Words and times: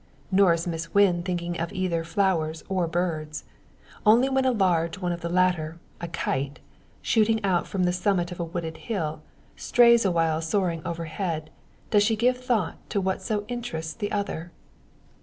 Nor 0.31 0.53
is 0.55 0.65
Miss 0.65 0.95
Wynn 0.95 1.21
thinking 1.21 1.59
of 1.59 1.71
either 1.71 2.03
flowers, 2.03 2.63
or 2.67 2.87
birds. 2.87 3.43
Only 4.03 4.29
when 4.29 4.45
a 4.45 4.51
large 4.51 4.97
one 4.97 5.11
of 5.11 5.21
the 5.21 5.29
latter 5.29 5.77
a 5.99 6.07
kite 6.07 6.59
shooting 7.03 7.39
out 7.45 7.67
from 7.67 7.83
the 7.83 7.93
summit 7.93 8.31
of 8.31 8.39
a 8.39 8.43
wooded 8.43 8.77
hill, 8.77 9.21
stays 9.55 10.03
awhile 10.03 10.41
soaring 10.41 10.81
overhead, 10.87 11.51
does 11.91 12.01
she 12.01 12.15
give 12.15 12.37
thought 12.39 12.77
to 12.89 12.99
what 12.99 13.21
so 13.21 13.45
interests 13.47 13.93
the 13.93 14.11
other. 14.11 14.51